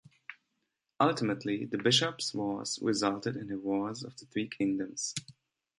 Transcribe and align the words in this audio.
Ultimately 0.99 1.65
the 1.65 1.77
Bishops' 1.77 2.33
Wars 2.33 2.79
resulted 2.81 3.35
in 3.35 3.49
the 3.49 3.59
Wars 3.59 4.01
of 4.03 4.17
the 4.17 4.25
Three 4.25 4.47
Kingdoms. 4.49 5.13